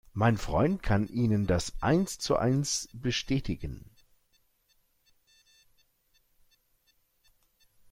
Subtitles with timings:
[0.13, 3.85] Mein Freund kann Ihnen das eins zu eins bestätigen.